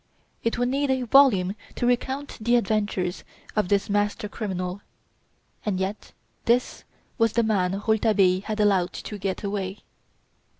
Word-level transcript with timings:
It 0.43 0.57
would 0.57 0.69
need 0.69 0.89
a 0.89 1.03
volume 1.03 1.55
to 1.75 1.85
recount 1.85 2.39
the 2.41 2.55
adventures 2.55 3.23
of 3.55 3.67
this 3.69 3.87
master 3.87 4.27
criminal. 4.27 4.81
And 5.63 5.79
yet 5.79 6.11
this 6.45 6.85
was 7.19 7.33
the 7.33 7.43
man 7.43 7.73
Rouletabille 7.87 8.41
had 8.45 8.59
allowed 8.59 8.93
to 8.93 9.19
get 9.19 9.43
away! 9.43 9.81